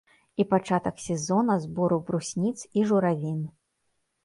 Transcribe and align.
І 0.39 0.45
пачатак 0.53 0.97
сезона 0.99 1.59
збору 1.59 1.99
брусніц 1.99 2.67
і 2.73 2.85
журавін. 2.85 3.49